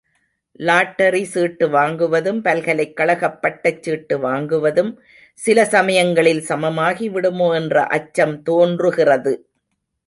[0.59, 4.91] Lottery சீட்டு வாங்குவதும் பல்கலைக் கழகப் பட்டச் சீட்டு வாங்குவதும்
[5.39, 9.35] சில சமயங்களில் சமமாகிவிடுமோ என்ற அச்சம் தோன்றுகிறது.